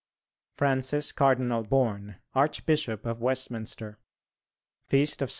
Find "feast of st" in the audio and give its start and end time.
4.87-5.29